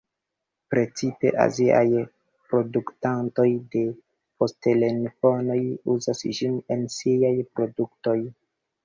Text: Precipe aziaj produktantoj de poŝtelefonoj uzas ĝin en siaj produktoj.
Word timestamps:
Precipe 0.73 1.31
aziaj 1.41 1.81
produktantoj 2.53 3.45
de 3.75 3.83
poŝtelefonoj 4.43 5.59
uzas 5.97 6.23
ĝin 6.39 6.57
en 6.77 6.87
siaj 6.97 7.33
produktoj. 7.61 8.17